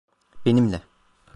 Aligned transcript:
Benimle. 0.45 0.81